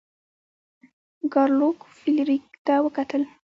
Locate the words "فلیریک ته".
1.97-2.73